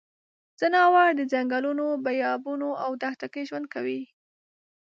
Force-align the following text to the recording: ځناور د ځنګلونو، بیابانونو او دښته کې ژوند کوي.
ځناور 0.59 1.09
د 1.15 1.21
ځنګلونو، 1.31 1.85
بیابانونو 2.05 2.69
او 2.83 2.91
دښته 3.01 3.27
کې 3.33 3.47
ژوند 3.49 3.65
کوي. 3.73 4.01